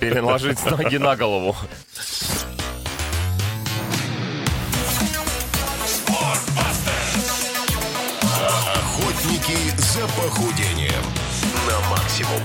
переложить 0.00 0.58
ноги 0.70 0.96
на 0.96 1.16
голову. 1.16 1.56
Охотники 9.40 9.74
за 9.78 10.06
похудением 10.08 11.02
на 11.66 11.88
максимум. 11.88 12.40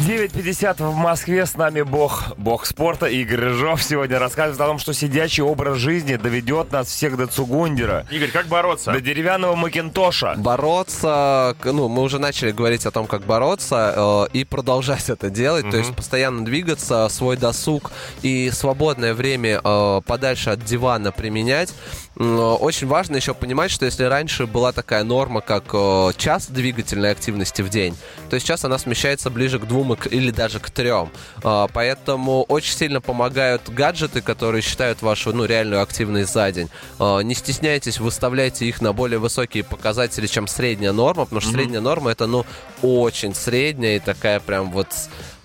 9.50 0.00 0.82
в 0.90 0.94
Москве. 0.94 1.44
С 1.44 1.56
нами 1.56 1.82
бог, 1.82 2.32
бог 2.38 2.64
спорта 2.64 3.06
Игорь 3.06 3.40
Рыжов 3.40 3.82
сегодня 3.82 4.18
рассказывает 4.18 4.58
о 4.60 4.66
том, 4.66 4.78
что 4.78 4.94
сидячий 4.94 5.42
образ 5.42 5.76
жизни 5.76 6.16
доведет 6.16 6.72
нас 6.72 6.88
всех 6.88 7.18
до 7.18 7.26
Цугундера, 7.26 8.06
Игорь, 8.10 8.30
как 8.30 8.46
бороться? 8.46 8.92
до 8.92 9.00
деревянного 9.02 9.54
Макинтоша. 9.56 10.34
Бороться, 10.38 11.54
ну, 11.64 11.88
мы 11.88 12.02
уже 12.02 12.18
начали 12.18 12.50
говорить 12.50 12.86
о 12.86 12.90
том, 12.90 13.06
как 13.06 13.22
бороться 13.26 14.26
э, 14.32 14.38
и 14.38 14.44
продолжать 14.44 15.10
это 15.10 15.28
делать, 15.28 15.70
то 15.70 15.76
есть 15.76 15.94
постоянно 15.94 16.46
двигаться, 16.46 17.06
свой 17.10 17.36
досуг 17.36 17.90
и 18.22 18.50
свободное 18.50 19.12
время 19.12 19.60
э, 19.62 20.00
подальше 20.06 20.48
от 20.50 20.64
дивана 20.64 21.12
применять. 21.12 21.74
Э, 22.16 22.22
Очень 22.24 22.86
важно 22.86 23.16
еще 23.16 23.34
понимать, 23.34 23.70
что 23.70 23.84
если 23.84 24.04
раньше 24.04 24.46
была 24.46 24.72
такая 24.72 25.04
норма, 25.04 25.42
как 25.42 25.64
э, 25.74 26.12
час 26.16 26.46
двигательной 26.46 27.10
активности 27.10 27.60
в 27.60 27.68
день, 27.68 27.94
то 28.30 28.40
сейчас 28.40 28.64
она 28.64 28.78
смещается 28.78 29.28
ближе 29.28 29.58
к 29.58 29.66
двум 29.66 29.89
к- 29.96 30.06
или 30.08 30.30
даже 30.30 30.60
к 30.60 30.70
трем. 30.70 31.10
Э, 31.44 31.66
Поэтому 31.72 32.42
очень 32.44 32.76
сильно 32.76 33.00
помогают 33.00 33.68
гаджеты, 33.68 34.20
которые 34.20 34.62
считают 34.62 35.02
вашу 35.02 35.32
ну, 35.32 35.44
реальную 35.44 35.82
активность 35.82 36.32
за 36.32 36.50
день. 36.52 36.68
Э, 36.98 37.20
Не 37.22 37.34
стесняйтесь, 37.34 37.98
выставляйте 38.00 38.66
их 38.66 38.80
на 38.80 38.92
более 38.92 39.18
высокие 39.18 39.64
показатели, 39.64 40.26
чем 40.26 40.46
средняя 40.46 40.92
норма, 40.92 41.24
потому 41.24 41.40
что 41.40 41.50
средняя 41.52 41.80
норма 41.80 42.10
это 42.10 42.26
ну 42.26 42.44
очень 42.82 43.34
средняя 43.34 43.96
и 43.96 44.00
такая 44.00 44.40
прям 44.40 44.70
вот, 44.70 44.88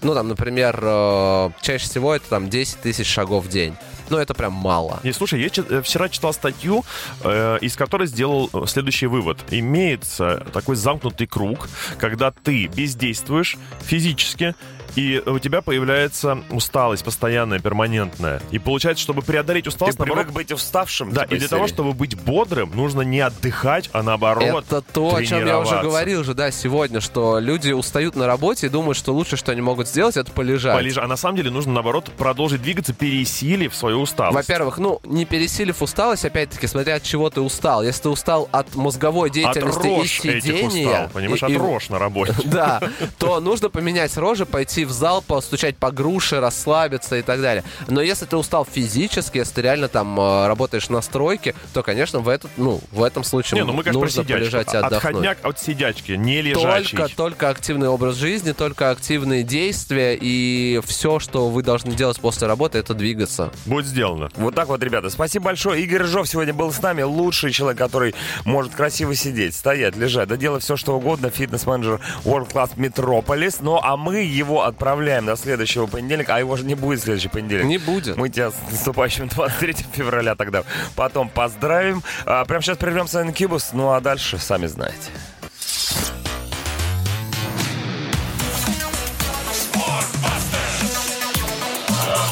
ну 0.02 0.14
там, 0.14 0.28
например, 0.28 0.80
э, 0.82 1.50
чаще 1.62 1.86
всего 1.86 2.16
это 2.16 2.30
там 2.30 2.50
10 2.50 2.82
тысяч 2.82 3.08
шагов 3.08 3.46
в 3.46 3.50
день. 3.50 3.76
Ну 4.10 4.18
это 4.18 4.34
прям 4.34 4.54
мало. 4.54 5.00
И 5.04 5.12
слушай, 5.12 5.42
я 5.42 5.48
э, 5.48 5.82
вчера 5.82 6.10
читал 6.10 6.34
статью, 6.34 6.84
э, 7.24 7.58
из 7.62 7.76
которой 7.76 8.08
сделал 8.08 8.50
следующий 8.68 9.08
вывод. 9.08 9.40
Имеется 9.50 10.46
такой 10.54 10.76
замкнутый 10.76 11.28
круг, 11.28 11.68
когда 11.98 12.32
ты 12.32 12.68
бездействуешь 12.68 13.58
физически, 13.82 14.56
и 14.96 15.22
у 15.26 15.40
тебя 15.40 15.62
появляется 15.62 16.40
усталость 16.50 17.04
постоянная, 17.04 17.60
перманентная. 17.60 18.42
И 18.52 18.60
получается, 18.60 19.04
чтобы 19.04 19.22
преодолеть 19.22 19.66
Ты 19.66 19.70
усталость, 19.70 19.98
привык 19.98 20.16
наоборот, 20.16 20.34
быть 20.36 20.52
уставшим? 20.52 21.12
да, 21.12 21.24
и 21.24 21.38
для 21.38 21.48
того, 21.48 21.68
чтобы 21.68 21.94
быть 21.94 22.16
бодрым, 22.16 22.72
нужно 22.76 23.02
не 23.02 23.20
отдыхать, 23.20 23.90
а 23.94 24.04
наоборот 24.04 24.44
Это 24.68 24.82
то, 24.82 25.16
о 25.16 25.24
чем 25.24 25.46
я 25.46 25.60
уже 25.60 25.80
говорил 25.82 26.24
же, 26.24 26.34
да, 26.34 26.52
сегодня, 26.52 27.02
что 27.02 27.40
люди 27.40 27.72
устают 27.72 28.16
на 28.16 28.28
работе 28.28 28.68
и 28.68 28.70
думают, 28.70 28.98
что 28.98 29.14
лучшее, 29.14 29.38
что 29.38 29.52
они 29.52 29.62
могут 29.62 29.88
сделать, 29.88 30.18
это 30.18 30.32
полежать. 30.32 30.76
Полежа- 30.80 31.02
А 31.04 31.08
на 31.08 31.18
самом 31.18 31.38
деле 31.38 31.52
нужно, 31.52 31.74
наоборот, 31.74 32.12
продолжить 32.18 32.62
двигаться, 32.62 32.94
пересилив 32.94 33.76
свою 33.76 34.02
усталость. 34.02 34.36
Во-первых, 34.48 34.78
ну, 34.78 35.00
не 35.04 35.26
пересилив 35.26 35.82
усталость, 35.82 36.26
опять-таки, 36.26 36.68
смотря 36.68 36.96
от 36.96 37.04
чего 37.04 37.30
ты 37.30 37.42
устал. 37.42 37.84
Если 37.84 38.04
ты 38.04 38.10
устал 38.10 38.48
от 38.52 38.74
мозговой 38.76 39.30
от 39.30 39.34
деятельности 39.34 39.88
и 39.88 39.90
рож 39.90 40.20
этих 40.20 40.42
сидения... 40.44 40.88
устал, 40.88 41.10
понимаешь, 41.14 41.42
и- 41.42 41.46
от 41.46 41.52
и- 41.52 41.58
рож 41.58 41.90
на 41.90 42.00
работе. 42.00 42.34
Да, 42.46 42.80
то 43.18 43.40
нужно 43.40 43.70
поменять 43.70 44.16
рожи, 44.18 44.46
пойти 44.46 44.85
в 44.86 44.92
зал, 44.92 45.22
постучать 45.22 45.78
по 45.78 45.92
груше, 45.92 46.40
расслабиться 46.40 47.18
и 47.18 47.22
так 47.22 47.42
далее. 47.42 47.64
Но 47.88 48.02
если 48.02 48.26
ты 48.26 48.38
устал 48.38 48.66
физически, 48.66 49.40
если 49.40 49.56
ты 49.56 49.62
реально 49.62 49.88
там 49.88 50.20
э, 50.20 50.48
работаешь 50.48 50.90
на 50.90 51.02
стройке, 51.02 51.56
то, 51.74 51.84
конечно, 51.84 52.20
в, 52.20 52.30
этот, 52.30 52.52
ну, 52.58 52.82
в 52.92 53.04
этом 53.04 53.24
случае 53.24 53.62
Не, 53.62 53.66
ну 53.66 53.74
мы, 53.74 53.84
конечно, 53.84 54.02
нужно 54.02 54.24
полежать 54.24 54.74
и 54.74 54.78
отдохнуть. 54.78 55.04
Отходняк 55.04 55.38
от 55.44 55.60
сидячки, 55.60 56.14
не 56.14 56.42
лежачий. 56.42 56.98
Только, 56.98 57.16
только 57.16 57.50
активный 57.50 57.88
образ 57.88 58.16
жизни, 58.16 58.52
только 58.52 58.92
активные 58.92 59.44
действия 59.44 60.18
и 60.20 60.82
все, 60.86 61.20
что 61.20 61.50
вы 61.50 61.64
должны 61.64 61.92
делать 61.94 62.20
после 62.20 62.48
работы, 62.48 62.78
это 62.78 62.94
двигаться. 62.94 63.52
Будет 63.66 63.86
сделано. 63.86 64.30
Вот 64.36 64.56
так 64.56 64.68
вот, 64.68 64.82
ребята. 64.84 65.10
Спасибо 65.10 65.46
большое. 65.46 65.84
Игорь 65.84 66.02
Рыжов 66.02 66.28
сегодня 66.28 66.54
был 66.54 66.72
с 66.72 66.82
нами. 66.82 67.02
Лучший 67.02 67.52
человек, 67.52 67.78
который 67.78 68.16
может 68.44 68.74
красиво 68.74 69.16
сидеть, 69.16 69.56
стоять, 69.56 69.96
лежать, 69.96 70.30
да 70.30 70.38
делать 70.38 70.64
все, 70.64 70.76
что 70.78 70.96
угодно. 70.96 71.30
Фитнес-менеджер 71.30 72.00
World 72.24 72.52
Class 72.52 72.76
Metropolis. 72.76 73.58
Ну, 73.62 73.80
а 73.82 73.98
мы 73.98 74.22
его 74.22 74.64
отправляем 74.76 75.26
до 75.26 75.36
следующего 75.38 75.88
понедельника. 75.88 76.36
А 76.36 76.40
его 76.40 76.56
же 76.58 76.66
не 76.66 76.76
будет 76.76 77.00
в 77.00 77.04
следующий 77.04 77.30
понедельник. 77.30 77.66
Не 77.68 77.78
будет. 77.78 78.18
Мы 78.18 78.30
тебя 78.30 78.52
с 78.52 78.56
наступающим 78.70 79.28
23 79.30 79.74
февраля 79.94 80.36
тогда 80.36 80.64
потом 80.96 81.30
поздравим. 81.30 82.04
А, 82.26 82.44
прямо 82.46 82.62
сейчас 82.62 82.78
прервемся 82.78 83.24
на 83.24 83.30
Incubus. 83.30 83.70
Ну, 83.74 83.92
а 83.92 84.02
дальше 84.02 84.38
сами 84.38 84.68
знаете. 84.68 85.10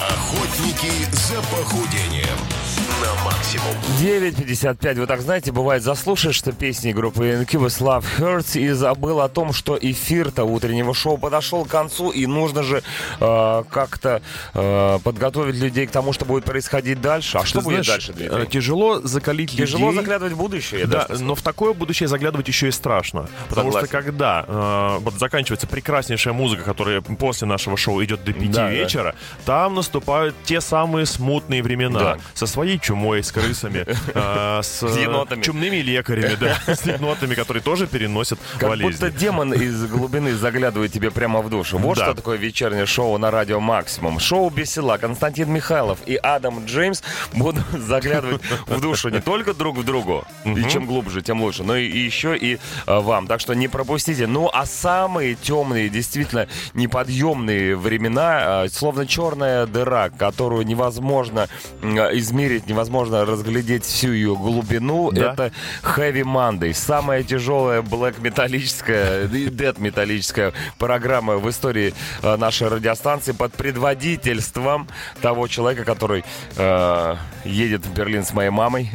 Охотники 0.09 1.05
за 1.11 1.35
похудением 1.43 2.62
на 3.03 3.23
максимум. 3.25 3.75
9.55. 3.99 4.95
Вы 4.99 5.07
так 5.07 5.21
знаете, 5.21 5.51
бывает, 5.51 5.83
заслушаешься 5.83 6.51
песни 6.53 6.91
группы 6.93 7.25
Incubus 7.43 7.79
Love 7.81 8.05
Hurts 8.17 8.59
и 8.59 8.69
забыл 8.71 9.19
о 9.21 9.27
том, 9.29 9.51
что 9.53 9.77
эфир-то 9.79 10.45
утреннего 10.45 10.93
шоу 10.93 11.17
подошел 11.17 11.65
к 11.65 11.67
концу, 11.69 12.09
и 12.11 12.25
нужно 12.25 12.63
же 12.63 12.81
э, 13.19 13.63
как-то 13.69 14.21
э, 14.53 14.99
подготовить 15.03 15.55
людей 15.55 15.85
к 15.87 15.91
тому, 15.91 16.13
что 16.13 16.25
будет 16.25 16.45
происходить 16.45 17.01
дальше. 17.01 17.37
А 17.37 17.45
что 17.45 17.59
Ты 17.59 17.65
будет 17.65 17.85
знаешь, 17.85 17.87
дальше, 17.87 18.11
э, 18.11 18.29
Дмитрий? 18.29 18.47
Тяжело 18.47 19.01
закалить 19.01 19.51
Тяжело 19.55 19.87
людей. 19.87 19.99
заглядывать 20.01 20.33
в 20.33 20.37
будущее, 20.37 20.81
я 20.81 20.87
Да, 20.87 21.07
но 21.19 21.35
в 21.35 21.41
такое 21.41 21.73
будущее 21.73 22.07
заглядывать 22.07 22.47
еще 22.47 22.69
и 22.69 22.71
страшно. 22.71 23.27
Потому 23.49 23.71
Согласен. 23.71 23.87
что 23.87 23.97
когда 23.97 24.45
э, 24.47 24.97
вот 24.99 25.15
заканчивается 25.15 25.67
прекраснейшая 25.67 26.33
музыка, 26.33 26.63
которая 26.63 27.01
после 27.01 27.47
нашего 27.47 27.75
шоу 27.77 28.03
идет 28.03 28.23
до 28.23 28.31
пяти 28.33 28.47
Да, 28.47 28.67
да. 28.67 28.71
вечера, 28.71 29.15
там 29.45 29.75
наступают 29.75 30.35
те 30.45 30.61
самые 30.61 31.05
смутные 31.05 31.61
времена. 31.61 31.99
Да. 31.99 32.17
Со 32.33 32.47
своей 32.47 32.79
чумой, 32.93 33.23
с 33.23 33.31
крысами, 33.31 33.85
а, 34.13 34.61
с 34.61 34.83
енотами. 34.83 35.41
чумными 35.41 35.77
лекарями, 35.77 36.35
да, 36.39 36.57
с 36.75 36.85
енотами, 36.85 37.33
которые 37.33 37.63
тоже 37.63 37.87
переносят 37.87 38.37
Как 38.59 38.69
болезни. 38.69 38.91
будто 38.91 39.09
демон 39.09 39.51
из 39.53 39.85
глубины 39.87 40.33
заглядывает 40.35 40.91
тебе 40.91 41.09
прямо 41.09 41.41
в 41.41 41.49
душу. 41.49 41.79
Вот 41.79 41.97
что 41.97 42.13
такое 42.13 42.37
вечернее 42.37 42.85
шоу 42.85 43.17
на 43.17 43.31
радио 43.31 43.59
Максимум. 43.59 44.19
Шоу 44.19 44.51
Бесила, 44.51 44.97
Константин 44.97 45.51
Михайлов 45.51 45.99
и 46.05 46.15
Адам 46.15 46.65
Джеймс 46.65 47.01
будут 47.33 47.65
заглядывать 47.71 48.41
в 48.67 48.79
душу 48.79 49.09
не 49.09 49.21
только 49.21 49.55
друг 49.55 49.77
в 49.77 49.83
другу, 49.83 50.23
и 50.45 50.63
чем 50.69 50.85
глубже, 50.85 51.23
тем 51.23 51.41
лучше, 51.41 51.63
но 51.63 51.75
и, 51.75 51.87
еще 51.87 52.37
и 52.37 52.59
а, 52.85 53.01
вам. 53.01 53.25
Так 53.25 53.39
что 53.39 53.55
не 53.55 53.67
пропустите. 53.67 54.27
Ну, 54.27 54.51
а 54.53 54.67
самые 54.67 55.33
темные, 55.33 55.89
действительно 55.89 56.47
неподъемные 56.75 57.75
времена, 57.75 58.61
а, 58.63 58.67
словно 58.71 59.07
черная 59.07 59.65
дыра, 59.65 60.09
которую 60.09 60.63
невозможно 60.65 61.47
измерить, 61.81 62.67
невозможно 62.67 62.82
разглядеть 62.89 63.85
всю 63.85 64.11
ее 64.11 64.35
глубину, 64.35 65.11
Да. 65.11 65.33
это 65.33 65.51
Heavy 65.83 66.23
Monday. 66.23 66.73
Самая 66.73 67.23
тяжелая 67.23 67.81
блэк 67.81 68.19
металлическая 68.21 69.27
и 69.27 69.49
дед 69.49 69.79
металлическая 69.79 70.53
программа 70.77 71.37
в 71.37 71.49
истории 71.49 71.93
э, 72.21 72.35
нашей 72.37 72.67
радиостанции 72.67 73.31
под 73.31 73.53
предводительством 73.53 74.87
того 75.21 75.47
человека, 75.47 75.83
который 75.85 76.23
э, 76.57 77.15
едет 77.45 77.85
в 77.85 77.93
Берлин 77.93 78.23
с 78.25 78.33
моей 78.33 78.49
мамой. 78.49 78.89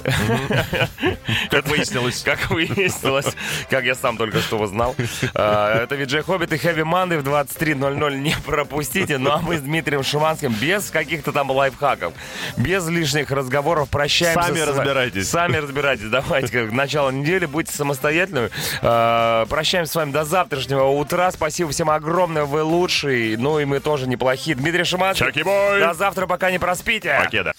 Как 1.50 1.66
выяснилось. 1.68 2.22
Как 2.22 2.50
выяснилось, 2.50 3.34
как 3.70 3.84
я 3.84 3.94
сам 3.94 4.16
только 4.16 4.40
что 4.40 4.58
узнал. 4.58 4.94
Э, 5.34 5.82
Это 5.84 5.94
Виджей 5.94 6.22
Хоббит 6.22 6.52
и 6.52 6.56
Heavy 6.56 6.82
Monday 6.84 7.18
в 7.18 7.26
23.00 7.26 8.16
не 8.18 8.34
пропустите. 8.44 9.18
Ну 9.18 9.30
а 9.32 9.38
мы 9.38 9.58
с 9.58 9.60
Дмитрием 9.60 10.02
Шиманским 10.02 10.52
без 10.52 10.90
каких-то 10.90 11.32
там 11.32 11.50
лайфхаков, 11.50 12.12
без 12.56 12.86
лишних 12.88 13.30
разговоров 13.30 13.77
прощаемся. 13.86 14.42
Сами 14.48 14.60
разбирайтесь. 14.60 15.28
Сами 15.28 15.56
разбирайтесь. 15.56 16.08
Давайте, 16.08 16.48
как 16.48 16.72
начало 16.72 17.10
недели, 17.10 17.46
будьте 17.46 17.72
самостоятельными. 17.72 18.50
Э, 18.82 19.46
Прощаемся 19.48 19.92
с 19.92 19.96
вами 19.96 20.12
до 20.12 20.24
завтрашнего 20.24 20.84
утра. 20.84 21.30
Спасибо 21.30 21.70
всем 21.70 21.90
огромное, 21.90 22.44
вы 22.44 22.62
лучшие. 22.62 23.36
Ну 23.38 23.58
и 23.58 23.64
мы 23.64 23.80
тоже 23.80 24.06
неплохие. 24.08 24.56
Дмитрий 24.56 24.84
Шиманский. 24.84 25.26
Чаки-бой. 25.26 25.80
До 25.80 25.94
завтра, 25.94 26.26
пока 26.26 26.50
не 26.50 26.58
проспите. 26.58 27.18
Покеда. 27.22 27.52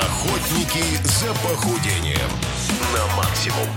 Охотники 0.00 0.82
за 1.04 1.28
похудением 1.34 2.30
на 2.92 3.16
максимум. 3.16 3.68